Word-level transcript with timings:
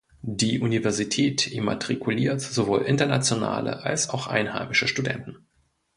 Die 0.23 0.59
Universität 0.61 1.45
immatrikuliert 1.45 2.41
sowohl 2.41 2.81
internationale 2.81 3.83
als 3.83 4.09
auch 4.09 4.25
einheimische 4.25 4.87
Studenten. 4.87 5.45